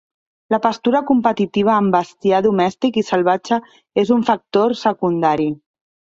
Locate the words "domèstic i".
2.47-3.05